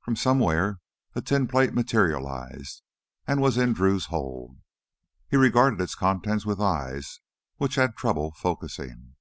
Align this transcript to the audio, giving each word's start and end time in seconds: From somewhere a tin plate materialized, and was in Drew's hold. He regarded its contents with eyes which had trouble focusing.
From 0.00 0.16
somewhere 0.16 0.80
a 1.14 1.22
tin 1.22 1.46
plate 1.46 1.72
materialized, 1.72 2.82
and 3.24 3.40
was 3.40 3.56
in 3.56 3.72
Drew's 3.72 4.06
hold. 4.06 4.58
He 5.28 5.36
regarded 5.36 5.80
its 5.80 5.94
contents 5.94 6.44
with 6.44 6.60
eyes 6.60 7.20
which 7.58 7.76
had 7.76 7.96
trouble 7.96 8.32
focusing. 8.32 9.14